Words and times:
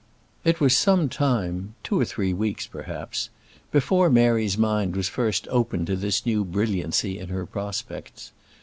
It 0.43 0.59
was 0.59 0.75
some 0.75 1.09
time 1.09 1.75
two 1.83 1.99
or 2.01 2.05
three 2.05 2.33
weeks, 2.33 2.65
perhaps 2.65 3.29
before 3.69 4.09
Mary's 4.09 4.57
mind 4.57 4.95
was 4.95 5.07
first 5.09 5.47
opened 5.51 5.85
to 5.85 5.95
this 5.95 6.25
new 6.25 6.43
brilliancy 6.43 7.19
in 7.19 7.29
her 7.29 7.45
prospects. 7.45 8.31